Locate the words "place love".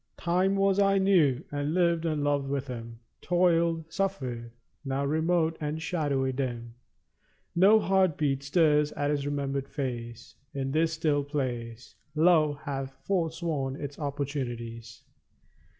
11.23-12.57